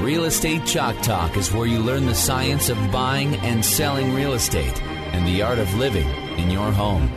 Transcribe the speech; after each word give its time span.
Real 0.00 0.24
Estate 0.24 0.64
Chalk 0.64 0.96
Talk 1.02 1.36
is 1.36 1.52
where 1.52 1.66
you 1.66 1.80
learn 1.80 2.06
the 2.06 2.14
science 2.14 2.68
of 2.68 2.78
buying 2.92 3.34
and 3.36 3.64
selling 3.64 4.14
real 4.14 4.32
estate 4.32 4.80
and 5.12 5.26
the 5.26 5.42
art 5.42 5.58
of 5.58 5.74
living 5.74 6.08
in 6.38 6.50
your 6.50 6.70
home. 6.70 7.10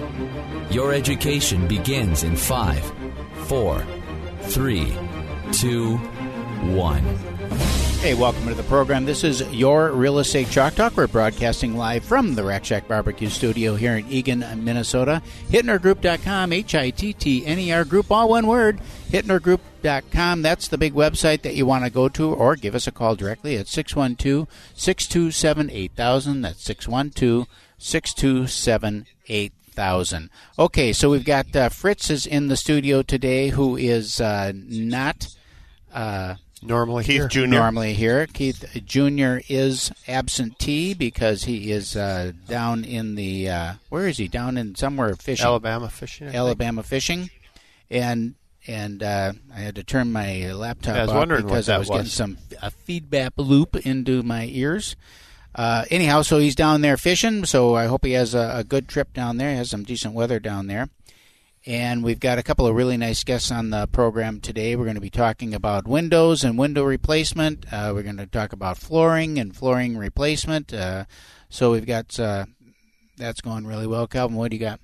Your 0.71 0.91
education 0.91 1.67
begins 1.67 2.23
in 2.23 2.35
five, 2.35 2.83
four, 3.45 3.85
three, 4.41 4.93
two, 5.51 5.97
one. 6.73 7.30
Hey, 8.01 8.15
welcome 8.15 8.47
to 8.47 8.55
the 8.55 8.63
program. 8.63 9.05
This 9.05 9.23
is 9.23 9.41
your 9.53 9.91
Real 9.91 10.17
Estate 10.17 10.49
Chalk 10.49 10.73
Talk. 10.73 10.97
We're 10.97 11.05
broadcasting 11.05 11.77
live 11.77 12.03
from 12.03 12.33
the 12.33 12.43
Rack 12.43 12.65
Shack 12.65 12.87
Barbecue 12.87 13.29
Studio 13.29 13.75
here 13.75 13.95
in 13.95 14.09
Eagan, 14.09 14.39
Minnesota. 14.63 15.21
HittnerGroup.com, 15.49 16.51
H 16.51 16.73
I 16.73 16.89
T 16.89 17.13
T 17.13 17.45
N 17.45 17.59
E 17.59 17.71
R 17.71 17.85
Group, 17.85 18.09
all 18.09 18.29
one 18.29 18.47
word. 18.47 18.81
HittnerGroup.com. 19.11 20.41
That's 20.41 20.67
the 20.67 20.79
big 20.79 20.95
website 20.95 21.43
that 21.43 21.53
you 21.53 21.67
want 21.67 21.83
to 21.83 21.91
go 21.91 22.09
to, 22.09 22.33
or 22.33 22.55
give 22.55 22.73
us 22.73 22.87
a 22.87 22.91
call 22.91 23.15
directly 23.15 23.55
at 23.55 23.67
612 23.67 24.47
627 24.73 25.69
8000. 25.69 26.41
That's 26.41 26.63
612 26.63 27.47
627 27.77 29.05
8000. 29.27 30.29
Okay, 30.57 30.91
so 30.91 31.11
we've 31.11 31.23
got 31.23 31.55
uh, 31.55 31.69
Fritz 31.69 32.09
is 32.09 32.25
in 32.25 32.47
the 32.47 32.57
studio 32.57 33.03
today, 33.03 33.49
who 33.49 33.75
is 33.77 34.19
uh, 34.19 34.53
not. 34.55 35.27
Uh, 35.93 36.37
Normally 36.61 37.03
Keith 37.03 37.15
here. 37.15 37.27
Jr. 37.27 37.47
normally 37.47 37.93
here. 37.93 38.27
Keith 38.27 38.65
Jr. 38.85 39.39
is 39.49 39.91
absentee 40.07 40.93
because 40.93 41.45
he 41.45 41.71
is 41.71 41.95
uh, 41.95 42.33
down 42.47 42.83
in 42.83 43.15
the 43.15 43.49
uh, 43.49 43.73
where 43.89 44.07
is 44.07 44.17
he? 44.17 44.27
Down 44.27 44.57
in 44.57 44.75
somewhere 44.75 45.15
fishing. 45.15 45.45
Alabama 45.45 45.89
fishing. 45.89 46.27
I 46.27 46.31
think. 46.31 46.39
Alabama 46.39 46.83
fishing, 46.83 47.29
and 47.89 48.35
and 48.67 49.01
uh, 49.01 49.33
I 49.53 49.59
had 49.59 49.75
to 49.75 49.83
turn 49.83 50.11
my 50.11 50.51
laptop 50.51 50.95
Yeah, 50.95 51.01
I 51.01 51.03
was 51.03 51.11
off 51.11 51.17
wondering 51.17 51.43
what 51.43 51.49
because 51.49 51.69
I 51.69 51.73
that 51.73 51.79
was 51.79 51.89
getting 51.89 52.05
some 52.05 52.37
a 52.61 52.69
feedback 52.69 53.33
loop 53.37 53.75
into 53.75 54.21
my 54.21 54.45
ears. 54.51 54.95
Uh, 55.53 55.83
anyhow, 55.89 56.21
so 56.21 56.37
he's 56.39 56.55
down 56.55 56.81
there 56.81 56.95
fishing. 56.95 57.43
So 57.45 57.75
I 57.75 57.87
hope 57.87 58.05
he 58.05 58.13
has 58.13 58.33
a, 58.33 58.51
a 58.57 58.63
good 58.63 58.87
trip 58.87 59.13
down 59.13 59.37
there. 59.37 59.49
He 59.49 59.57
has 59.57 59.69
some 59.69 59.83
decent 59.83 60.13
weather 60.13 60.39
down 60.39 60.67
there. 60.67 60.89
And 61.65 62.03
we've 62.03 62.19
got 62.19 62.39
a 62.39 62.43
couple 62.43 62.65
of 62.65 62.75
really 62.75 62.97
nice 62.97 63.23
guests 63.23 63.51
on 63.51 63.69
the 63.69 63.87
program 63.87 64.41
today. 64.41 64.75
We're 64.75 64.85
going 64.85 64.95
to 64.95 65.01
be 65.01 65.11
talking 65.11 65.53
about 65.53 65.87
windows 65.87 66.43
and 66.43 66.57
window 66.57 66.83
replacement. 66.83 67.71
Uh, 67.71 67.91
we're 67.93 68.01
going 68.01 68.17
to 68.17 68.25
talk 68.25 68.51
about 68.51 68.77
flooring 68.77 69.37
and 69.37 69.55
flooring 69.55 69.95
replacement. 69.95 70.73
Uh, 70.73 71.05
so 71.49 71.71
we've 71.71 71.85
got 71.85 72.19
uh, 72.19 72.45
that's 73.17 73.41
going 73.41 73.67
really 73.67 73.85
well. 73.85 74.07
Calvin, 74.07 74.37
what 74.37 74.49
do 74.49 74.57
you 74.57 74.61
got? 74.61 74.79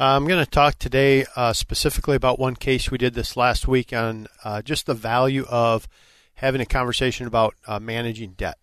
Uh, 0.00 0.16
I'm 0.16 0.26
going 0.26 0.42
to 0.42 0.50
talk 0.50 0.78
today 0.78 1.26
uh, 1.36 1.52
specifically 1.52 2.16
about 2.16 2.38
one 2.38 2.56
case 2.56 2.90
we 2.90 2.96
did 2.96 3.12
this 3.12 3.36
last 3.36 3.68
week 3.68 3.92
on 3.92 4.26
uh, 4.42 4.62
just 4.62 4.86
the 4.86 4.94
value 4.94 5.44
of 5.50 5.86
having 6.36 6.62
a 6.62 6.66
conversation 6.66 7.26
about 7.26 7.54
uh, 7.66 7.78
managing 7.78 8.32
debt. 8.32 8.58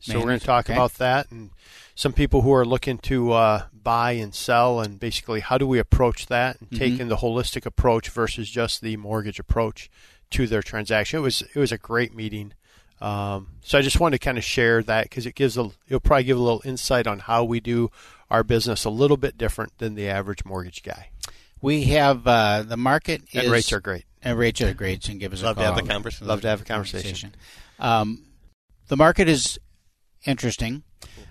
So 0.00 0.18
we're 0.18 0.26
going 0.26 0.40
to 0.40 0.46
talk 0.46 0.66
okay. 0.66 0.74
about 0.74 0.94
that 0.94 1.30
and 1.30 1.50
some 1.98 2.12
people 2.12 2.42
who 2.42 2.52
are 2.54 2.64
looking 2.64 2.96
to 2.98 3.32
uh, 3.32 3.62
buy 3.72 4.12
and 4.12 4.32
sell, 4.32 4.78
and 4.80 5.00
basically 5.00 5.40
how 5.40 5.58
do 5.58 5.66
we 5.66 5.80
approach 5.80 6.26
that 6.26 6.60
and 6.60 6.70
Mm-hmm. 6.70 6.78
taking 6.78 7.08
the 7.08 7.16
holistic 7.16 7.66
approach 7.66 8.08
versus 8.10 8.48
just 8.48 8.82
the 8.82 8.96
mortgage 8.96 9.40
approach 9.40 9.90
to 10.30 10.46
their 10.46 10.62
transaction. 10.62 11.18
It 11.18 11.22
was 11.22 11.42
it 11.42 11.56
was 11.58 11.72
a 11.72 11.78
great 11.78 12.14
meeting. 12.14 12.52
Um, 13.00 13.48
so 13.62 13.78
I 13.78 13.82
just 13.82 13.98
wanted 13.98 14.20
to 14.20 14.24
kind 14.24 14.38
of 14.38 14.44
share 14.44 14.80
that 14.84 15.04
because 15.06 15.26
it 15.26 15.34
gives 15.34 15.58
a 15.58 15.70
it'll 15.88 15.98
probably 15.98 16.22
give 16.24 16.38
a 16.38 16.40
little 16.42 16.62
insight 16.64 17.08
on 17.08 17.18
how 17.18 17.42
we 17.42 17.58
do 17.58 17.90
our 18.30 18.44
business 18.44 18.84
a 18.84 18.90
little 18.90 19.16
bit 19.16 19.36
different 19.36 19.76
than 19.78 19.96
the 19.96 20.08
average 20.08 20.44
mortgage 20.44 20.84
guy. 20.84 21.10
We 21.60 21.82
have 21.84 22.24
uh, 22.28 22.62
the 22.62 22.76
market 22.76 23.22
And 23.34 23.46
is 23.46 23.50
rates 23.50 23.72
are 23.72 23.80
great. 23.80 24.04
and 24.22 24.38
rates 24.38 24.60
are 24.60 24.72
great. 24.72 25.02
So 25.02 25.14
give 25.14 25.32
us 25.32 25.42
Love 25.42 25.56
a 25.58 25.60
to 25.62 25.66
have 25.66 25.74
the 25.76 25.82
conversation. 25.82 26.26
Love 26.28 26.42
to 26.42 26.48
have 26.48 26.60
a 26.60 26.64
conversation. 26.64 27.34
Um, 27.80 28.22
the 28.86 28.96
market 28.96 29.28
is 29.28 29.58
interesting. 30.24 30.82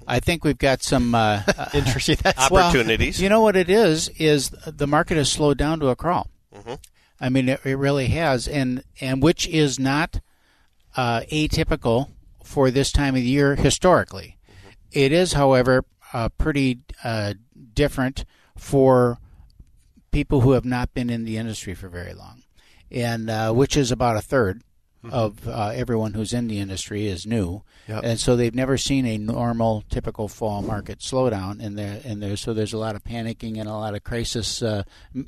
I 0.07 0.19
think 0.19 0.43
we've 0.43 0.57
got 0.57 0.81
some 0.81 1.13
uh, 1.13 1.43
Interesting. 1.73 2.17
That's 2.21 2.49
Well, 2.49 2.69
Opportunities. 2.69 3.21
you 3.21 3.29
know 3.29 3.41
what 3.41 3.55
it 3.55 3.69
is? 3.69 4.09
Is 4.17 4.49
the 4.65 4.87
market 4.87 5.17
has 5.17 5.29
slowed 5.31 5.57
down 5.57 5.79
to 5.81 5.87
a 5.89 5.95
crawl. 5.95 6.29
I 7.19 7.29
mean, 7.29 7.49
it, 7.49 7.61
it 7.65 7.75
really 7.77 8.07
has, 8.07 8.47
and 8.47 8.83
and 9.01 9.21
which 9.23 9.47
is 9.47 9.79
not 9.79 10.19
uh, 10.95 11.21
atypical 11.31 12.09
for 12.43 12.69
this 12.71 12.91
time 12.91 13.15
of 13.15 13.21
the 13.21 13.27
year 13.27 13.55
historically. 13.55 14.37
It 14.91 15.11
is, 15.11 15.33
however, 15.33 15.83
uh, 16.13 16.29
pretty 16.29 16.79
uh, 17.03 17.33
different 17.73 18.23
for 18.55 19.17
people 20.11 20.41
who 20.41 20.51
have 20.51 20.65
not 20.65 20.93
been 20.93 21.09
in 21.09 21.25
the 21.25 21.37
industry 21.37 21.73
for 21.73 21.89
very 21.89 22.13
long, 22.13 22.43
and 22.91 23.29
uh, 23.29 23.51
which 23.51 23.75
is 23.75 23.91
about 23.91 24.15
a 24.17 24.21
3rd 25.09 25.13
of 25.13 25.47
uh, 25.47 25.71
everyone 25.73 26.13
who's 26.13 26.33
in 26.33 26.47
the 26.47 26.59
industry 26.59 27.07
is 27.07 27.25
new, 27.25 27.63
Yep. 27.87 28.01
and 28.03 28.19
so 28.19 28.35
they've 28.35 28.53
never 28.53 28.77
seen 28.77 29.05
a 29.05 29.17
normal, 29.17 29.83
typical 29.89 30.27
fall 30.27 30.61
market 30.61 30.99
slowdown. 30.99 31.63
And 31.63 31.77
there, 31.77 32.01
and 32.03 32.21
there, 32.21 32.35
so 32.35 32.53
there's 32.53 32.73
a 32.73 32.77
lot 32.77 32.95
of 32.95 33.03
panicking 33.03 33.57
and 33.59 33.69
a 33.69 33.73
lot 33.73 33.95
of 33.95 34.03
crisis 34.03 34.61
uh, 34.61 34.83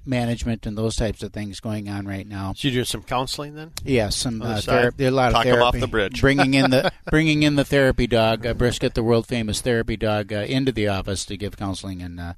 management 0.05 0.65
and 0.65 0.77
those 0.77 0.95
types 0.95 1.23
of 1.23 1.31
things 1.33 1.59
going 1.59 1.87
on 1.89 2.05
right 2.05 2.27
now. 2.27 2.53
So 2.55 2.67
you 2.67 2.73
do 2.73 2.83
some 2.83 3.03
counseling 3.03 3.55
then? 3.55 3.71
Yeah, 3.85 4.09
some 4.09 4.41
uh, 4.41 4.59
therapy. 4.61 5.05
A 5.05 5.11
lot 5.11 5.31
Talk 5.31 5.45
of 5.45 5.53
'em 5.55 5.61
off 5.63 5.79
the 5.79 5.87
bridge. 5.87 6.19
bringing 6.21 6.53
in 6.53 6.71
the 6.71 6.91
bringing 7.09 7.43
in 7.43 7.55
the 7.55 7.65
therapy 7.65 8.07
dog, 8.07 8.45
uh, 8.45 8.53
Brisket, 8.53 8.93
the 8.93 9.03
world 9.03 9.25
famous 9.27 9.61
therapy 9.61 9.95
dog, 9.97 10.33
uh, 10.33 10.37
into 10.37 10.71
the 10.71 10.87
office 10.89 11.25
to 11.25 11.37
give 11.37 11.55
counseling. 11.57 12.01
And 12.01 12.19
uh, 12.19 12.33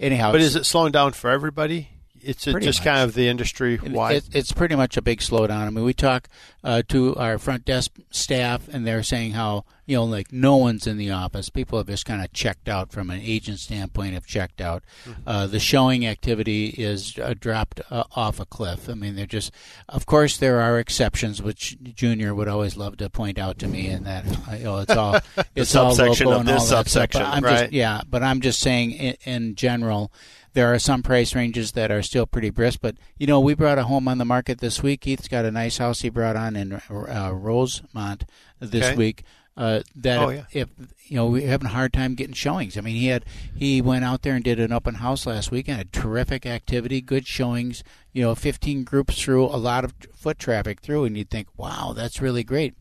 anyhow, 0.00 0.32
But 0.32 0.40
is 0.40 0.56
it 0.56 0.66
slowing 0.66 0.92
down 0.92 1.12
for 1.12 1.30
everybody? 1.30 1.90
It's 2.24 2.46
a, 2.46 2.58
just 2.60 2.80
much. 2.80 2.84
kind 2.84 3.02
of 3.02 3.14
the 3.14 3.28
industry 3.28 3.78
wide. 3.78 4.16
It, 4.16 4.28
it's 4.32 4.52
pretty 4.52 4.76
much 4.76 4.96
a 4.96 5.02
big 5.02 5.20
slowdown. 5.20 5.66
I 5.66 5.70
mean, 5.70 5.84
we 5.84 5.94
talk 5.94 6.28
uh, 6.62 6.82
to 6.88 7.16
our 7.16 7.38
front 7.38 7.64
desk 7.64 7.92
staff, 8.10 8.68
and 8.68 8.86
they're 8.86 9.02
saying 9.02 9.32
how 9.32 9.64
you 9.86 9.96
know, 9.96 10.04
like 10.04 10.32
no 10.32 10.56
one's 10.56 10.86
in 10.86 10.96
the 10.96 11.10
office. 11.10 11.50
People 11.50 11.78
have 11.78 11.88
just 11.88 12.06
kind 12.06 12.24
of 12.24 12.32
checked 12.32 12.68
out 12.68 12.90
from 12.90 13.10
an 13.10 13.20
agent 13.22 13.58
standpoint. 13.58 14.14
Have 14.14 14.26
checked 14.26 14.60
out. 14.60 14.82
Uh, 15.26 15.46
the 15.46 15.58
showing 15.58 16.06
activity 16.06 16.68
is 16.68 17.18
uh, 17.18 17.34
dropped 17.38 17.80
uh, 17.90 18.04
off 18.16 18.40
a 18.40 18.46
cliff. 18.46 18.88
I 18.88 18.94
mean, 18.94 19.14
they're 19.14 19.26
just. 19.26 19.52
Of 19.88 20.06
course, 20.06 20.38
there 20.38 20.60
are 20.60 20.78
exceptions, 20.78 21.42
which 21.42 21.76
Junior 21.82 22.34
would 22.34 22.48
always 22.48 22.76
love 22.76 22.96
to 22.98 23.10
point 23.10 23.38
out 23.38 23.58
to 23.58 23.68
me, 23.68 23.88
and 23.88 24.06
that 24.06 24.24
you 24.58 24.64
know, 24.64 24.78
it's 24.78 24.96
all 24.96 25.18
it's 25.54 25.76
all 25.76 25.94
local 25.94 26.32
of 26.32 26.40
and 26.40 26.48
this 26.48 26.72
all 26.72 26.82
that 26.82 26.88
stuff. 26.88 27.10
But 27.12 27.22
I'm 27.22 27.44
right. 27.44 27.60
just 27.60 27.72
yeah, 27.72 28.00
but 28.08 28.22
I'm 28.22 28.40
just 28.40 28.60
saying 28.60 28.92
in, 28.92 29.16
in 29.24 29.54
general, 29.54 30.10
there 30.54 30.72
are 30.72 30.78
some 30.78 31.02
price 31.02 31.34
ranges 31.34 31.72
that 31.72 31.90
are 31.90 32.02
still 32.02 32.26
pretty 32.26 32.50
brisk. 32.50 32.80
But 32.80 32.96
you 33.18 33.26
know, 33.26 33.38
we 33.40 33.54
brought 33.54 33.78
a 33.78 33.84
home 33.84 34.08
on 34.08 34.18
the 34.18 34.24
market 34.24 34.58
this 34.58 34.82
week. 34.82 35.02
Keith's 35.02 35.28
got 35.28 35.44
a 35.44 35.50
nice 35.50 35.78
house 35.78 36.00
he 36.00 36.08
brought 36.08 36.36
on 36.36 36.56
in 36.56 36.72
uh, 36.72 37.30
Rosemount 37.34 38.24
this 38.60 38.86
Okay. 38.86 38.96
week. 38.96 39.22
Uh, 39.56 39.82
that 39.94 40.18
Oh, 40.18 40.28
if, 40.30 40.46
if 40.52 40.68
you 41.06 41.16
know 41.16 41.26
we're 41.26 41.46
having 41.46 41.66
a 41.68 41.70
hard 41.70 41.92
time 41.92 42.16
getting 42.16 42.34
showings. 42.34 42.76
I 42.76 42.80
mean, 42.80 42.96
he 42.96 43.06
had 43.06 43.24
he 43.54 43.80
went 43.80 44.04
out 44.04 44.22
there 44.22 44.34
and 44.34 44.42
did 44.42 44.58
an 44.58 44.72
open 44.72 44.96
house 44.96 45.26
last 45.26 45.52
week 45.52 45.68
and 45.68 45.76
had 45.76 45.92
terrific 45.92 46.44
activity, 46.44 47.00
good 47.00 47.24
showings. 47.26 47.84
You 48.12 48.22
know, 48.22 48.34
15 48.34 48.82
groups 48.82 49.20
through, 49.20 49.44
a 49.44 49.58
lot 49.58 49.84
of 49.84 49.94
foot 50.12 50.40
traffic 50.40 50.80
through, 50.80 51.04
and 51.04 51.16
you'd 51.16 51.30
think, 51.30 51.46
wow, 51.56 51.92
that's 51.94 52.20
really 52.20 52.42
great. 52.42 52.74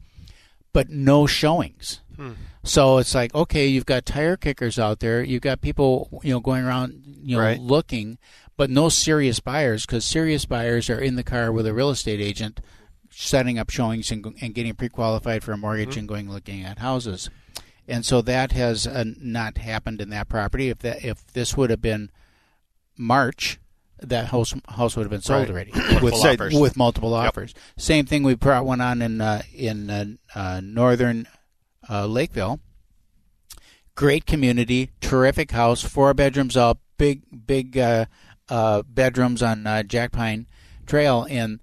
But 0.74 0.90
no 0.90 1.28
showings. 1.28 2.02
So 2.64 2.98
it's 2.98 3.14
like, 3.14 3.36
okay, 3.36 3.68
you've 3.68 3.86
got 3.86 4.06
tire 4.06 4.38
kickers 4.38 4.80
out 4.80 5.00
there. 5.02 5.22
You've 5.24 5.42
got 5.42 5.60
people, 5.62 6.22
you 6.24 6.32
know, 6.32 6.40
going 6.40 6.64
around, 6.64 7.04
you 7.06 7.36
know, 7.36 7.44
Right. 7.44 7.60
looking, 7.60 8.18
but 8.56 8.70
no 8.70 8.88
serious 8.90 9.40
buyers 9.42 9.86
because 9.86 10.06
serious 10.06 10.46
buyers 10.46 10.90
are 10.90 11.00
in 11.00 11.16
the 11.16 11.24
car 11.24 11.52
with 11.52 11.68
a 11.68 11.74
real 11.74 11.90
estate 11.90 12.22
agent, 12.22 12.62
setting 13.10 13.60
up 13.60 13.70
showings 13.70 14.12
and, 14.12 14.26
and 14.42 14.56
getting 14.56 14.74
pre-qualified 14.76 15.44
for 15.44 15.52
a 15.52 15.58
mortgage 15.58 15.98
and 15.98 16.08
going 16.08 16.30
looking 16.32 16.64
at 16.64 16.80
houses. 16.80 17.30
and 17.86 18.06
so 18.06 18.22
that 18.22 18.54
has 18.54 18.88
uh, 18.88 19.04
not 19.20 19.58
happened 19.58 20.00
in 20.00 20.10
that 20.12 20.30
property. 20.30 20.70
If 20.70 20.80
that 20.80 21.04
if 21.04 21.28
this 21.34 21.58
would 21.58 21.70
have 21.70 21.82
been 21.82 22.12
March, 22.98 23.60
that 24.02 24.28
house 24.28 24.54
house 24.70 24.96
would 24.96 25.04
have 25.04 25.12
been 25.12 25.22
sold 25.22 25.50
Right. 25.50 25.50
already 25.50 25.72
with 26.02 26.14
offers. 26.14 26.54
with 26.56 26.78
multiple 26.78 27.14
offers. 27.14 27.54
Same 27.78 28.06
thing. 28.06 28.24
We 28.24 28.36
brought 28.36 28.66
one 28.66 28.80
on 28.80 29.02
in 29.02 29.20
uh, 29.20 29.42
in 29.54 29.90
uh, 29.90 30.06
uh, 30.34 30.62
northern 30.64 31.28
uh, 31.90 32.06
Lakeville. 32.06 32.60
Great 33.96 34.26
community, 34.26 34.90
terrific 35.02 35.52
house, 35.52 35.84
four 35.84 36.14
bedrooms 36.14 36.58
up, 36.58 36.80
big 36.98 37.22
big 37.46 37.78
uh, 37.78 38.06
uh, 38.50 38.82
bedrooms 38.88 39.44
on 39.44 39.68
uh, 39.68 39.84
Jack 39.84 40.12
Pine 40.12 40.48
Trail, 40.88 41.28
and 41.30 41.60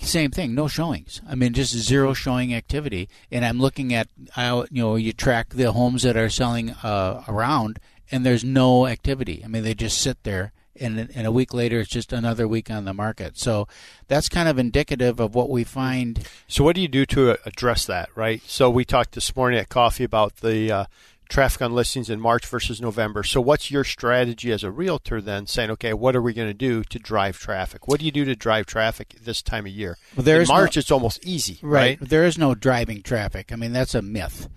same 0.00 0.30
thing, 0.30 0.54
no 0.54 0.68
showings. 0.68 1.20
I 1.28 1.34
mean, 1.34 1.52
just 1.52 1.72
zero 1.72 2.12
showing 2.12 2.54
activity. 2.54 3.08
And 3.30 3.44
I'm 3.44 3.58
looking 3.60 3.94
at, 3.94 4.08
you 4.36 4.66
know, 4.70 4.96
you 4.96 5.12
track 5.12 5.50
the 5.50 5.72
homes 5.72 6.02
that 6.02 6.16
are 6.16 6.28
selling 6.28 6.70
uh, 6.70 7.24
around, 7.28 7.78
and 8.10 8.24
there's 8.24 8.44
no 8.44 8.86
activity. 8.86 9.42
I 9.44 9.48
mean, 9.48 9.62
they 9.62 9.74
just 9.74 9.98
sit 9.98 10.22
there, 10.24 10.52
and 10.80 11.10
and 11.14 11.26
a 11.26 11.32
week 11.32 11.52
later, 11.54 11.80
it's 11.80 11.90
just 11.90 12.12
another 12.12 12.46
week 12.48 12.70
on 12.70 12.84
the 12.84 12.94
market. 12.94 13.38
So 13.38 13.66
that's 14.08 14.28
kind 14.28 14.48
of 14.48 14.58
indicative 14.58 15.20
of 15.20 15.34
what 15.34 15.50
we 15.50 15.64
find. 15.64 16.26
So, 16.48 16.64
what 16.64 16.74
do 16.76 16.82
you 16.82 16.88
do 16.88 17.06
to 17.06 17.38
address 17.46 17.84
that, 17.86 18.08
right? 18.14 18.40
So, 18.46 18.70
we 18.70 18.84
talked 18.84 19.12
this 19.12 19.34
morning 19.34 19.58
at 19.58 19.68
coffee 19.68 20.04
about 20.04 20.36
the 20.36 20.70
uh, 20.72 20.84
traffic 21.28 21.60
on 21.62 21.74
listings 21.74 22.08
in 22.08 22.20
March 22.20 22.46
versus 22.46 22.80
November. 22.80 23.22
So, 23.24 23.40
what's 23.40 23.70
your 23.70 23.84
strategy 23.84 24.52
as 24.52 24.62
a 24.62 24.70
realtor 24.70 25.20
then 25.20 25.46
saying, 25.46 25.70
okay, 25.72 25.92
what 25.92 26.14
are 26.14 26.22
we 26.22 26.32
going 26.32 26.48
to 26.48 26.54
do 26.54 26.84
to 26.84 26.98
drive 26.98 27.38
traffic? 27.38 27.88
What 27.88 27.98
do 28.00 28.06
you 28.06 28.12
do 28.12 28.24
to 28.24 28.36
drive 28.36 28.66
traffic 28.66 29.16
this 29.22 29.42
time 29.42 29.66
of 29.66 29.72
year? 29.72 29.98
Well, 30.16 30.24
there 30.24 30.36
in 30.36 30.42
is 30.42 30.48
no- 30.48 30.54
March, 30.54 30.76
it's 30.76 30.90
almost 30.90 31.24
easy, 31.24 31.58
right? 31.62 31.98
There 32.00 32.24
is 32.24 32.38
no 32.38 32.54
driving 32.54 33.02
traffic. 33.02 33.52
I 33.52 33.56
mean, 33.56 33.72
that's 33.72 33.94
a 33.94 34.02
myth. 34.02 34.48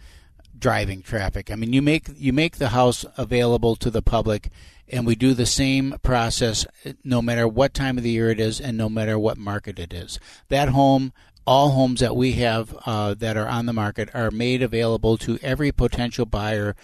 Driving 0.57 1.01
traffic. 1.01 1.49
I 1.51 1.55
mean, 1.55 1.71
you 1.71 1.81
make 1.81 2.09
you 2.17 2.33
make 2.33 2.57
the 2.57 2.69
house 2.69 3.05
available 3.15 3.77
to 3.77 3.89
the 3.89 4.01
public, 4.01 4.49
and 4.91 5.05
we 5.05 5.15
do 5.15 5.33
the 5.33 5.45
same 5.45 5.95
process 6.01 6.65
no 7.03 7.21
matter 7.21 7.47
what 7.47 7.73
time 7.73 7.97
of 7.97 8.03
the 8.03 8.11
year 8.11 8.29
it 8.29 8.39
is, 8.39 8.59
and 8.59 8.77
no 8.77 8.89
matter 8.89 9.17
what 9.17 9.37
market 9.37 9.79
it 9.79 9.93
is. 9.93 10.19
That 10.49 10.69
home, 10.69 11.13
all 11.45 11.69
homes 11.69 11.99
that 11.99 12.15
we 12.15 12.33
have 12.33 12.75
uh, 12.85 13.13
that 13.15 13.37
are 13.37 13.47
on 13.47 13.65
the 13.65 13.73
market, 13.73 14.09
are 14.13 14.31
made 14.31 14.61
available 14.61 15.17
to 15.17 15.39
every 15.41 15.71
potential 15.71 16.25
buyer 16.25 16.75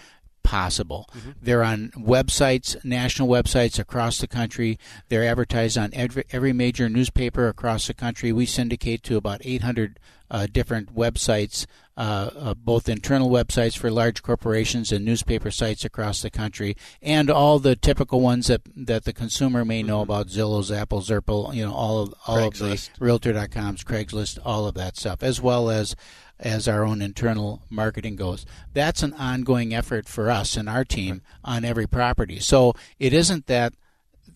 possible. 0.46 1.10
They're 1.42 1.64
on 1.64 1.90
websites, 1.96 2.82
national 2.84 3.26
websites 3.26 3.80
across 3.80 4.18
the 4.18 4.28
country. 4.28 4.78
They're 5.08 5.24
advertised 5.24 5.76
on 5.76 5.90
every, 5.92 6.22
every 6.30 6.52
major 6.52 6.88
newspaper 6.88 7.48
across 7.48 7.88
the 7.88 7.94
country. 7.94 8.30
We 8.30 8.46
syndicate 8.46 9.02
to 9.02 9.16
about 9.16 9.40
800 9.44 9.98
uh, 10.30 10.46
different 10.46 10.94
websites, 10.94 11.66
uh, 11.96 12.30
uh, 12.36 12.54
both 12.54 12.88
internal 12.88 13.28
websites 13.28 13.76
for 13.76 13.90
large 13.90 14.22
corporations 14.22 14.92
and 14.92 15.04
newspaper 15.04 15.50
sites 15.50 15.84
across 15.84 16.22
the 16.22 16.30
country, 16.30 16.76
and 17.00 17.28
all 17.30 17.58
the 17.58 17.76
typical 17.76 18.20
ones 18.20 18.48
that 18.48 18.62
that 18.76 19.04
the 19.04 19.12
consumer 19.12 19.64
may 19.64 19.82
know 19.82 20.00
about: 20.00 20.28
Zillow's, 20.28 20.72
Apple, 20.72 21.00
Zerple, 21.00 21.54
you 21.54 21.64
know, 21.64 21.72
all 21.72 22.02
of 22.02 22.14
all 22.26 22.38
of 22.38 22.54
Craigslist. 22.54 22.90
the 22.98 23.04
Realtor.com's, 23.04 23.84
Craigslist, 23.84 24.38
all 24.44 24.66
of 24.66 24.74
that 24.74 24.96
stuff, 24.96 25.22
as 25.22 25.40
well 25.40 25.70
as 25.70 25.94
as 26.38 26.68
our 26.68 26.84
own 26.84 27.00
internal 27.00 27.62
marketing 27.70 28.16
goes. 28.16 28.44
That's 28.72 29.02
an 29.02 29.14
ongoing 29.14 29.74
effort 29.74 30.08
for 30.08 30.30
us 30.30 30.56
and 30.56 30.68
our 30.68 30.84
team 30.84 31.22
on 31.44 31.64
every 31.64 31.86
property. 31.86 32.38
So 32.40 32.74
it 32.98 33.12
isn't 33.12 33.46
that 33.46 33.72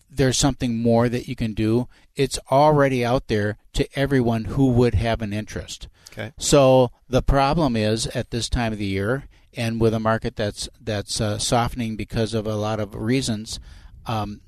there's 0.09 0.37
something 0.37 0.77
more 0.77 1.07
that 1.09 1.27
you 1.27 1.35
can 1.35 1.53
do. 1.53 1.87
It's 2.15 2.39
already 2.51 3.05
out 3.05 3.27
there 3.27 3.57
to 3.73 3.87
everyone 3.97 4.45
who 4.45 4.67
would 4.71 4.95
have 4.95 5.21
an 5.21 5.31
interest. 5.31 5.87
Okay. 6.11 6.33
So 6.37 6.91
the 7.07 7.21
problem 7.21 7.75
is 7.75 8.07
at 8.07 8.31
this 8.31 8.49
time 8.49 8.73
of 8.73 8.79
the 8.79 8.85
year, 8.85 9.25
and 9.53 9.79
with 9.79 9.93
a 9.93 9.99
market 9.99 10.35
that's 10.35 10.69
that's 10.79 11.21
uh, 11.21 11.37
softening 11.37 11.95
because 11.95 12.33
of 12.33 12.45
a 12.45 12.55
lot 12.55 12.79
of 12.79 12.95
reasons, 12.95 13.59
um, 14.05 14.41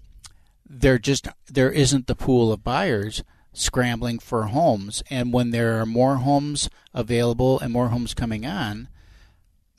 there 0.69 0.97
just 0.97 1.27
there 1.49 1.71
isn't 1.71 2.07
the 2.07 2.15
pool 2.15 2.51
of 2.51 2.63
buyers 2.63 3.23
scrambling 3.53 4.19
for 4.19 4.43
homes, 4.47 5.03
and 5.09 5.31
when 5.31 5.51
there 5.51 5.79
are 5.79 5.85
more 5.85 6.17
homes 6.17 6.69
available 6.93 7.59
and 7.59 7.71
more 7.71 7.89
homes 7.89 8.13
coming 8.13 8.45
on, 8.45 8.87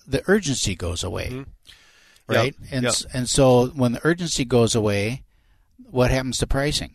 the 0.06 0.22
urgency 0.26 0.74
goes 0.74 1.02
away, 1.02 1.44
right? 2.28 2.54
Yep, 2.60 2.68
And 2.72 2.84
yep. 2.84 2.94
and 3.12 3.28
so 3.28 3.66
when 3.68 3.92
the 3.92 4.00
urgency 4.06 4.44
goes 4.44 4.74
away, 4.74 5.22
what 5.90 6.10
happens 6.10 6.38
to 6.38 6.46
pricing? 6.46 6.94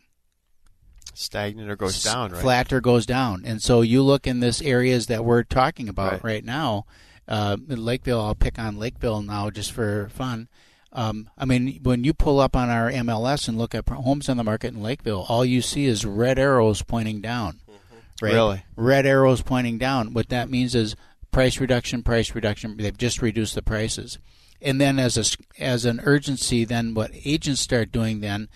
Stagnant 1.13 1.69
or 1.69 1.75
goes 1.75 2.01
down, 2.01 2.31
right? 2.31 2.41
Flat 2.41 2.71
or 2.71 2.79
goes 2.81 3.05
down, 3.05 3.43
and 3.45 3.61
so 3.61 3.81
you 3.81 4.01
look 4.01 4.25
in 4.25 4.39
this 4.39 4.61
areas 4.61 5.07
that 5.07 5.25
we're 5.25 5.43
talking 5.43 5.89
about 5.89 6.13
Right. 6.13 6.23
right, 6.23 6.45
now. 6.45 6.85
Uh, 7.27 7.57
Lakeville, 7.67 8.21
I'll 8.21 8.33
pick 8.35 8.57
on 8.57 8.77
Lakeville 8.79 9.21
now 9.21 9.49
just 9.51 9.71
for 9.71 10.09
fun. 10.09 10.47
Um, 10.91 11.29
I 11.37 11.45
mean, 11.45 11.79
when 11.83 12.03
you 12.03 12.13
pull 12.13 12.39
up 12.39 12.55
on 12.55 12.69
our 12.69 12.91
MLS 12.91 13.47
and 13.47 13.57
look 13.57 13.75
at 13.75 13.87
homes 13.87 14.27
on 14.27 14.37
the 14.37 14.43
market 14.43 14.73
in 14.73 14.81
Lakeville, 14.81 15.25
all 15.29 15.45
you 15.45 15.61
see 15.61 15.85
is 15.85 16.05
red 16.05 16.39
arrows 16.39 16.81
pointing 16.81 17.21
down. 17.21 17.59
Right? 18.21 18.33
Really? 18.33 18.63
Red 18.75 19.05
arrows 19.05 19.41
pointing 19.41 19.77
down. 19.77 20.13
What 20.13 20.29
that 20.29 20.49
means 20.49 20.75
is 20.75 20.95
price 21.31 21.59
reduction, 21.59 22.03
price 22.03 22.33
reduction. 22.35 22.77
They've 22.77 22.97
just 22.97 23.21
reduced 23.21 23.55
the 23.55 23.61
prices. 23.61 24.17
And 24.61 24.81
then 24.81 24.99
as 24.99 25.17
a 25.17 25.63
as 25.63 25.85
an 25.85 26.01
urgency, 26.03 26.65
then 26.65 26.93
what 26.93 27.11
agents 27.23 27.61
start 27.61 27.91
doing 27.91 28.19
then 28.19 28.49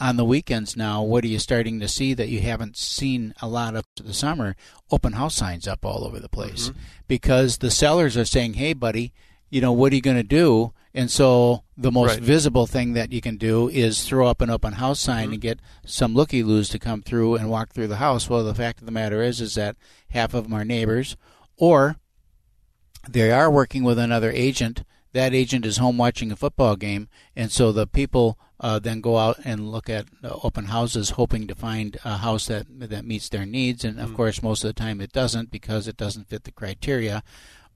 on 0.00 0.16
the 0.16 0.24
weekends 0.24 0.76
now, 0.76 1.02
what 1.02 1.22
are 1.22 1.28
you 1.28 1.38
starting 1.38 1.78
to 1.78 1.86
see 1.86 2.14
that 2.14 2.28
you 2.28 2.40
haven't 2.40 2.76
seen 2.76 3.32
a 3.40 3.46
lot 3.46 3.76
of 3.76 3.84
the 3.96 4.12
summer? 4.12 4.56
Open 4.90 5.12
house 5.12 5.36
signs 5.36 5.68
up 5.68 5.84
all 5.84 6.04
over 6.04 6.18
the 6.18 6.28
place 6.28 6.72
because 7.06 7.58
the 7.58 7.70
sellers 7.70 8.16
are 8.16 8.24
saying, 8.24 8.54
"Hey, 8.54 8.72
buddy, 8.72 9.12
you 9.48 9.60
know 9.60 9.72
what 9.72 9.92
are 9.92 9.96
you 9.96 10.02
going 10.02 10.16
to 10.16 10.24
do?" 10.24 10.72
And 10.94 11.10
so 11.10 11.64
the 11.76 11.90
most 11.90 12.10
Right. 12.14 12.22
visible 12.22 12.68
thing 12.68 12.92
that 12.92 13.12
you 13.12 13.20
can 13.20 13.36
do 13.36 13.68
is 13.68 14.04
throw 14.04 14.28
up 14.28 14.40
an 14.40 14.48
open 14.48 14.74
house 14.74 15.00
sign 15.00 15.32
and 15.32 15.40
get 15.40 15.58
some 15.84 16.14
looky 16.14 16.44
loos 16.44 16.68
to 16.68 16.78
come 16.78 17.02
through 17.02 17.34
and 17.34 17.50
walk 17.50 17.70
through 17.72 17.88
the 17.88 17.96
house. 17.96 18.30
Well, 18.30 18.44
the 18.44 18.54
fact 18.54 18.78
of 18.78 18.86
the 18.86 18.92
matter 18.92 19.20
is, 19.20 19.40
is 19.40 19.56
that 19.56 19.76
half 20.10 20.34
of 20.34 20.44
them 20.44 20.52
are 20.52 20.64
neighbors, 20.64 21.16
or 21.56 21.96
they 23.08 23.32
are 23.32 23.50
working 23.50 23.82
with 23.82 23.98
another 23.98 24.30
agent. 24.30 24.84
That 25.12 25.34
agent 25.34 25.66
is 25.66 25.78
home 25.78 25.96
watching 25.98 26.30
a 26.30 26.36
football 26.36 26.76
game, 26.76 27.08
and 27.34 27.50
so 27.50 27.72
the 27.72 27.86
people 27.88 28.38
uh, 28.60 28.78
then 28.78 29.00
go 29.00 29.18
out 29.18 29.38
and 29.44 29.70
look 29.70 29.90
at 29.90 30.06
uh, 30.22 30.38
open 30.42 30.66
houses, 30.66 31.10
hoping 31.10 31.46
to 31.48 31.54
find 31.56 31.98
a 32.04 32.18
house 32.18 32.46
that 32.46 32.66
that 32.70 33.04
meets 33.04 33.28
their 33.28 33.44
needs. 33.46 33.84
And 33.84 34.00
of 34.00 34.14
course, 34.14 34.42
most 34.42 34.62
of 34.64 34.68
the 34.68 34.80
time 34.80 35.00
it 35.00 35.12
doesn't 35.12 35.50
because 35.50 35.86
it 35.88 35.96
doesn't 35.96 36.28
fit 36.28 36.44
the 36.44 36.52
criteria, 36.52 37.22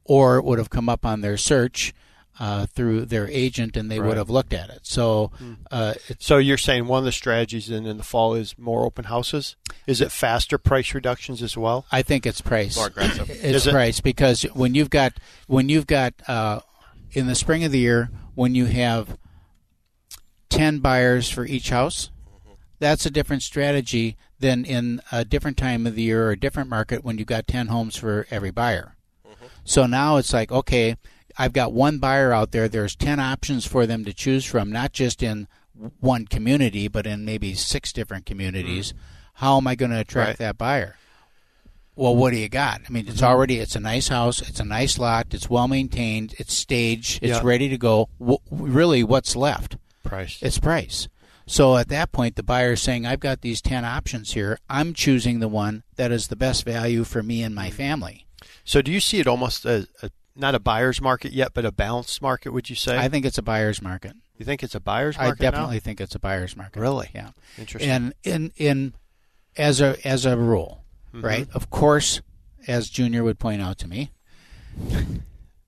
or 0.04 0.36
it 0.36 0.44
would 0.44 0.58
have 0.58 0.70
come 0.70 0.88
up 0.88 1.04
on 1.04 1.20
their 1.20 1.36
search 1.36 1.92
uh, 2.38 2.66
through 2.66 3.04
their 3.06 3.26
agent, 3.28 3.76
and 3.76 3.90
they 3.90 3.98
Right. 3.98 4.08
would 4.08 4.16
have 4.16 4.30
looked 4.30 4.52
at 4.52 4.70
it. 4.70 4.80
So 4.82 5.32
uh, 5.70 5.94
So 6.18 6.38
you're 6.38 6.56
saying 6.58 6.86
one 6.86 7.00
of 7.00 7.04
the 7.04 7.12
strategies 7.12 7.68
in, 7.70 7.84
in 7.86 7.96
the 7.96 8.02
fall 8.04 8.34
is 8.34 8.56
more 8.58 8.84
open 8.84 9.06
houses? 9.06 9.56
Is 9.86 10.00
it 10.00 10.12
faster 10.12 10.56
price 10.58 10.94
reductions 10.94 11.42
as 11.42 11.56
well? 11.56 11.84
I 11.90 12.02
think 12.02 12.26
it's 12.26 12.40
price. 12.40 12.76
More 12.76 12.86
aggressive. 12.86 13.28
It's 13.30 13.42
Is 13.42 13.66
it? 13.66 13.72
price 13.72 14.00
because 14.00 14.42
when 14.54 14.74
you've 14.74 14.90
got 14.90 15.14
when 15.46 15.68
you've 15.68 15.86
got 15.86 16.14
uh, 16.28 16.60
in 17.12 17.26
the 17.26 17.34
spring 17.34 17.64
of 17.64 17.72
the 17.72 17.78
year 17.80 18.10
when 18.34 18.54
you 18.54 18.66
have 18.66 19.18
ten 20.48 20.78
buyers 20.78 21.28
for 21.28 21.44
each 21.44 21.70
house, 21.70 22.10
that's 22.78 23.04
a 23.06 23.10
different 23.10 23.42
strategy 23.42 24.16
than 24.38 24.64
in 24.64 25.00
a 25.10 25.24
different 25.24 25.56
time 25.56 25.86
of 25.86 25.94
the 25.94 26.02
year 26.02 26.28
or 26.28 26.30
a 26.30 26.38
different 26.38 26.70
market 26.70 27.04
when 27.04 27.18
you've 27.18 27.26
got 27.26 27.46
ten 27.46 27.66
homes 27.68 27.96
for 27.96 28.26
every 28.30 28.50
buyer. 28.50 28.94
So 29.64 29.86
now 29.86 30.16
it's 30.16 30.32
like 30.32 30.50
okay, 30.52 30.96
I've 31.38 31.52
got 31.52 31.72
one 31.72 31.98
buyer 31.98 32.32
out 32.32 32.50
there. 32.50 32.68
There's 32.68 32.96
ten 32.96 33.20
options 33.20 33.64
for 33.64 33.86
them 33.86 34.04
to 34.04 34.12
choose 34.12 34.44
from, 34.44 34.72
not 34.72 34.92
just 34.92 35.22
in 35.22 35.46
one 36.00 36.26
community, 36.26 36.88
but 36.88 37.06
in 37.06 37.24
maybe 37.24 37.54
six 37.54 37.92
different 37.92 38.26
communities. 38.26 38.92
How 39.34 39.56
am 39.56 39.68
I 39.68 39.76
going 39.76 39.92
to 39.92 40.00
attract 40.00 40.28
Right. 40.28 40.38
that 40.38 40.58
buyer? 40.58 40.96
Well, 41.94 42.14
what 42.14 42.32
do 42.32 42.38
you 42.38 42.48
got? 42.48 42.80
I 42.88 42.92
mean, 42.92 43.06
it's 43.06 43.16
mm-hmm. 43.18 43.26
already 43.26 43.58
it's 43.58 43.76
a 43.76 43.80
nice 43.80 44.08
house, 44.08 44.40
it's 44.40 44.60
a 44.60 44.64
nice 44.64 44.98
lot, 44.98 45.28
it's 45.32 45.50
well 45.50 45.68
maintained, 45.68 46.34
it's 46.38 46.54
staged, 46.54 47.20
it's 47.22 47.38
Yeah. 47.38 47.40
ready 47.42 47.68
to 47.68 47.78
go. 47.78 48.08
W- 48.20 48.38
really, 48.50 49.02
what's 49.02 49.34
left? 49.34 49.76
Price. 50.04 50.38
It's 50.40 50.58
price. 50.58 51.08
So 51.46 51.76
at 51.76 51.88
that 51.88 52.12
point, 52.12 52.36
the 52.36 52.42
buyer 52.42 52.72
is 52.72 52.82
saying, 52.82 53.06
"I've 53.06 53.20
got 53.20 53.40
these 53.40 53.60
ten 53.62 53.84
options 53.84 54.32
here. 54.32 54.58
I'm 54.68 54.92
choosing 54.92 55.40
the 55.40 55.48
one 55.48 55.82
that 55.96 56.12
is 56.12 56.28
the 56.28 56.36
best 56.36 56.64
value 56.64 57.04
for 57.04 57.22
me 57.22 57.42
and 57.42 57.54
my 57.54 57.68
mm-hmm. 57.68 57.76
family." 57.76 58.26
So 58.64 58.82
do 58.82 58.92
you 58.92 59.00
see 59.00 59.18
it 59.18 59.26
almost 59.26 59.64
as 59.64 59.88
a, 60.02 60.10
not 60.38 60.54
a 60.54 60.58
buyer's 60.60 61.00
market 61.00 61.32
yet, 61.32 61.52
but 61.54 61.64
a 61.64 61.72
balanced 61.72 62.22
market? 62.22 62.52
Would 62.52 62.70
you 62.70 62.76
say? 62.76 62.96
I 62.96 63.08
think 63.08 63.26
it's 63.26 63.38
a 63.38 63.42
buyer's 63.42 63.82
market. 63.82 64.14
you 64.38 64.44
think 64.44 64.62
it's 64.62 64.74
a 64.74 64.80
buyer's 64.80 65.16
market? 65.18 65.42
I 65.44 65.50
definitely 65.50 65.80
think 65.80 66.00
it's 66.00 66.14
a 66.14 66.18
buyer's 66.20 66.56
market. 66.56 66.78
Really? 66.80 67.10
Yeah. 67.14 67.30
Interesting. 67.58 67.90
And 67.90 68.14
in 68.24 68.52
in 68.56 68.94
as 69.56 69.80
a 69.80 69.96
as 70.06 70.24
a 70.26 70.36
rule, 70.36 70.84
Mm-hmm. 71.14 71.24
right? 71.24 71.48
Of 71.54 71.70
course, 71.70 72.20
as 72.66 72.90
Junior 72.90 73.24
would 73.24 73.38
point 73.38 73.62
out 73.62 73.78
to 73.78 73.88
me, 73.88 74.10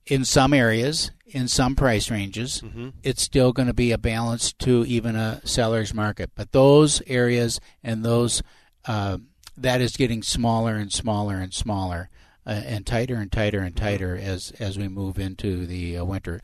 in 0.06 0.24
some 0.24 0.52
areas, 0.52 1.10
in 1.26 1.48
some 1.48 1.74
price 1.76 2.10
ranges, 2.10 2.60
Mm-hmm. 2.62 2.90
it's 3.02 3.22
still 3.22 3.52
going 3.52 3.68
to 3.68 3.74
be 3.74 3.92
a 3.92 3.98
balance 3.98 4.52
to 4.54 4.84
even 4.86 5.16
a 5.16 5.40
seller's 5.44 5.94
market. 5.94 6.30
But 6.34 6.52
those 6.52 7.02
areas 7.06 7.60
and 7.82 8.04
those 8.04 8.42
uh, 8.86 9.18
that 9.56 9.80
is 9.80 9.96
getting 9.96 10.22
smaller 10.22 10.76
and 10.76 10.92
smaller 10.92 11.36
and 11.36 11.52
smaller. 11.54 12.08
Uh, 12.46 12.50
and 12.64 12.86
tighter 12.86 13.16
and 13.16 13.30
tighter 13.30 13.60
and 13.60 13.76
tighter 13.76 14.16
as 14.16 14.52
as 14.60 14.78
we 14.78 14.88
move 14.88 15.18
into 15.18 15.66
the 15.66 15.96
uh, 15.98 16.04
winter. 16.04 16.40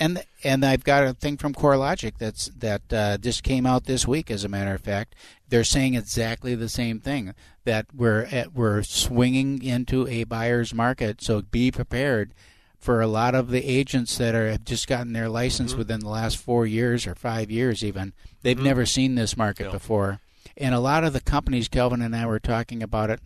And 0.00 0.22
and 0.44 0.64
I've 0.64 0.84
got 0.84 1.04
a 1.04 1.12
thing 1.14 1.36
from 1.36 1.54
CoreLogic 1.54 2.18
that's 2.18 2.46
that 2.58 2.82
uh, 2.92 3.18
just 3.18 3.42
came 3.42 3.66
out 3.66 3.84
this 3.86 4.06
week. 4.06 4.30
As 4.30 4.44
a 4.44 4.48
matter 4.48 4.74
of 4.74 4.80
fact, 4.80 5.14
they're 5.48 5.64
saying 5.64 5.94
exactly 5.94 6.54
the 6.54 6.68
same 6.68 7.00
thing 7.00 7.34
that 7.64 7.86
we're 7.94 8.22
at, 8.30 8.54
we're 8.54 8.82
swinging 8.84 9.60
into 9.62 10.06
a 10.06 10.24
buyer's 10.24 10.72
market. 10.72 11.20
So 11.22 11.42
be 11.42 11.70
prepared 11.72 12.32
for 12.78 13.00
a 13.00 13.08
lot 13.08 13.34
of 13.34 13.50
the 13.50 13.64
agents 13.64 14.16
that 14.18 14.36
are 14.36 14.48
have 14.52 14.64
just 14.64 14.86
gotten 14.86 15.12
their 15.14 15.28
license 15.28 15.72
Mm-hmm. 15.72 15.78
within 15.78 16.00
the 16.00 16.08
last 16.08 16.36
four 16.36 16.64
years 16.64 17.04
or 17.06 17.16
five 17.16 17.50
years. 17.50 17.82
Even 17.82 18.12
they've 18.42 18.56
Mm-hmm. 18.56 18.64
never 18.66 18.86
seen 18.86 19.16
this 19.16 19.36
market 19.36 19.72
before. 19.72 20.20
And 20.56 20.76
a 20.76 20.80
lot 20.80 21.02
of 21.02 21.12
the 21.12 21.20
companies, 21.20 21.66
Kelvin 21.68 22.02
and 22.02 22.14
I 22.14 22.24
were 22.26 22.38
talking 22.38 22.82
about 22.84 23.10
it 23.10 23.20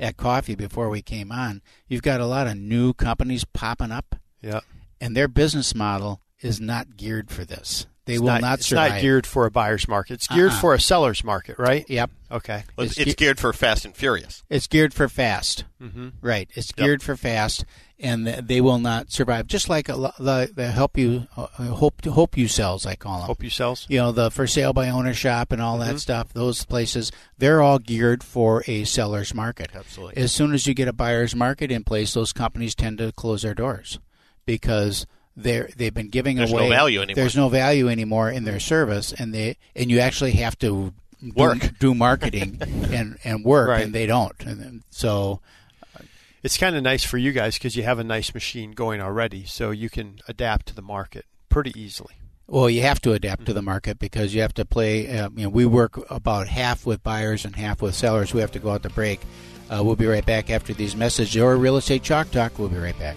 at 0.00 0.16
coffee 0.16 0.54
before 0.54 0.88
we 0.88 1.02
came 1.02 1.30
on. 1.32 1.62
You've 1.88 2.02
got 2.02 2.20
a 2.20 2.26
lot 2.26 2.46
of 2.46 2.56
new 2.56 2.92
companies 2.92 3.44
popping 3.44 3.90
up, 3.92 4.16
Yeah. 4.42 4.60
and 5.00 5.16
their 5.16 5.28
business 5.28 5.74
model 5.74 6.20
is 6.40 6.60
not 6.60 6.96
geared 6.96 7.30
for 7.30 7.44
this. 7.44 7.86
They 8.08 8.14
It's 8.14 8.20
will 8.22 8.28
not, 8.28 8.40
not, 8.40 8.58
it's 8.58 8.72
not 8.72 9.00
geared 9.00 9.26
for 9.26 9.44
a 9.46 9.50
buyer's 9.50 9.86
market. 9.86 10.14
It's 10.14 10.26
geared 10.26 10.50
Uh-uh. 10.52 10.60
for 10.60 10.74
a 10.74 10.80
seller's 10.80 11.22
market, 11.22 11.58
right? 11.58 11.84
Yep, 11.88 12.10
Okay. 12.32 12.64
Well, 12.76 12.86
It's 12.86 12.96
It's, 12.98 13.12
ge- 13.14 13.16
geared 13.16 13.38
for 13.38 13.52
Fast 13.52 13.84
and 13.84 13.94
Furious. 13.94 14.42
it's 14.50 14.66
geared 14.66 14.92
for 14.94 15.08
fast. 15.08 15.64
Mm-hmm. 15.82 16.08
Right, 16.20 16.50
it's 16.54 16.72
geared 16.72 17.02
for 17.02 17.16
fast, 17.16 17.64
and 18.00 18.26
they 18.26 18.60
will 18.60 18.78
not 18.80 19.12
survive. 19.12 19.46
Just 19.46 19.68
like 19.68 19.88
a 19.88 19.92
the, 20.18 20.50
the 20.54 20.70
help 20.72 20.98
you 20.98 21.28
uh, 21.36 21.46
hope 21.66 22.04
hope 22.04 22.36
you 22.36 22.48
sells, 22.48 22.84
I 22.86 22.96
call 22.96 23.18
them. 23.18 23.26
Hope 23.26 23.44
you 23.44 23.50
sells. 23.50 23.86
you 23.88 23.98
know 23.98 24.10
the 24.10 24.30
for 24.30 24.46
sale 24.48 24.72
by 24.72 24.88
owner 24.88 25.14
shop 25.14 25.52
and 25.52 25.62
all 25.62 25.78
Mm-hmm. 25.78 25.92
that 25.92 26.00
stuff 26.00 26.32
those 26.32 26.64
places 26.64 27.12
they're 27.38 27.62
all 27.62 27.78
geared 27.78 28.24
for 28.24 28.64
a 28.66 28.82
seller's 28.84 29.32
market 29.34 29.70
Absolutely. 29.74 30.20
as 30.20 30.32
soon 30.32 30.52
as 30.54 30.66
you 30.66 30.74
get 30.74 30.88
a 30.88 30.92
buyer's 30.92 31.36
market 31.36 31.70
in 31.70 31.84
place 31.84 32.14
those 32.14 32.32
companies 32.32 32.74
tend 32.74 32.98
to 32.98 33.12
close 33.12 33.42
their 33.42 33.54
doors 33.54 33.98
because 34.46 35.06
they're 35.42 35.68
they've 35.76 35.94
been 35.94 36.08
giving 36.08 36.36
There's 36.36 36.52
no 36.52 36.58
away 36.58 36.68
value 36.70 37.00
anymore. 37.00 37.14
there's 37.22 37.36
no 37.36 37.48
value 37.48 37.88
anymore 37.88 38.30
in 38.30 38.44
their 38.44 38.60
service 38.60 39.12
and 39.12 39.32
they 39.34 39.56
and 39.76 39.90
you 39.90 40.00
actually 40.00 40.32
have 40.32 40.58
to 40.60 40.92
Work. 41.34 41.72
do, 41.80 41.94
marketing 41.94 42.58
and 42.92 43.18
and 43.24 43.44
work 43.44 43.68
Right. 43.68 43.82
and 43.84 43.92
they 43.94 44.06
don't 44.06 44.34
and 44.44 44.60
then- 44.60 44.82
so 44.90 45.40
It's 46.42 46.56
kind 46.56 46.76
of 46.76 46.82
nice 46.82 47.02
for 47.04 47.18
you 47.18 47.32
guys 47.32 47.54
because 47.54 47.74
you 47.76 47.82
have 47.82 47.98
a 47.98 48.04
nice 48.04 48.32
machine 48.32 48.70
going 48.72 49.00
already, 49.00 49.44
so 49.44 49.70
you 49.72 49.90
can 49.90 50.20
adapt 50.28 50.66
to 50.66 50.74
the 50.74 50.82
market 50.82 51.24
pretty 51.48 51.72
easily. 51.80 52.14
Well, 52.46 52.70
you 52.70 52.82
have 52.82 53.00
to 53.02 53.12
adapt 53.12 53.44
to 53.46 53.52
the 53.52 53.60
market 53.62 53.98
because 53.98 54.32
you 54.34 54.40
have 54.42 54.54
to 54.54 54.64
play. 54.64 55.18
Uh, 55.18 55.28
you 55.36 55.42
know, 55.42 55.48
we 55.50 55.66
work 55.66 55.98
about 56.10 56.46
half 56.46 56.86
with 56.86 57.02
buyers 57.02 57.44
and 57.44 57.56
half 57.56 57.82
with 57.82 57.94
sellers. 57.96 58.32
We 58.32 58.40
have 58.40 58.52
to 58.52 58.60
go 58.60 58.70
out 58.70 58.84
to 58.84 58.88
break. 58.90 59.20
Uh, 59.68 59.82
we'll 59.84 59.96
be 59.96 60.06
right 60.06 60.24
back 60.24 60.48
after 60.48 60.72
these 60.72 60.94
messages. 60.96 61.34
Your 61.34 61.56
real 61.56 61.76
estate 61.76 62.04
chalk 62.04 62.30
talk. 62.30 62.56
We'll 62.58 62.68
be 62.70 62.78
right 62.78 62.98
back. 62.98 63.16